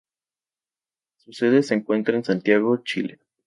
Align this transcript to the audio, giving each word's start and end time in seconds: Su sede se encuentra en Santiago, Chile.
Su 1.17 1.31
sede 1.31 1.61
se 1.61 1.75
encuentra 1.75 2.15
en 2.17 2.23
Santiago, 2.25 2.81
Chile. 2.83 3.19